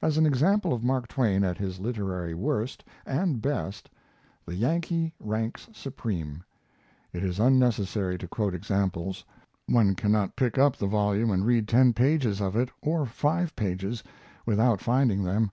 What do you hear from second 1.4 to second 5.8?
at his literary worst and best the Yankee ranks